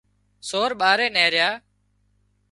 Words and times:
سور 0.49 0.69
ٻاري 0.79 1.07
نيهريا 1.15 1.49